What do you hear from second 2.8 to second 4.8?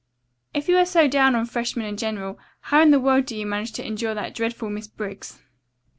in the world do you manage to endure that dreadful